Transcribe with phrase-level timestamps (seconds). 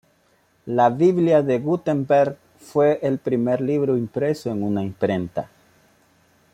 [0.65, 5.47] La "Biblia de Gutenberg" fue el primer libro impreso en una imprenta.